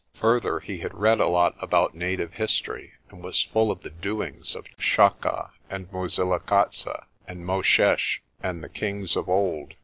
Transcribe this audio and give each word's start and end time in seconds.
Further, 0.15 0.61
he 0.61 0.79
had 0.79 0.95
read 0.97 1.19
a 1.19 1.27
lot 1.27 1.55
about 1.59 1.93
native 1.93 2.33
history, 2.33 2.93
and 3.11 3.21
was 3.23 3.43
full 3.43 3.69
of 3.69 3.81
the 3.83 3.91
doings 3.91 4.55
of 4.55 4.65
Chaka 4.79 5.51
and 5.69 5.91
Mosilikatse 5.91 6.87
and 7.27 7.45
Moshesh, 7.45 8.19
and 8.41 8.63
the 8.63 8.69
kings 8.69 9.15
of 9.15 9.29
old. 9.29 9.75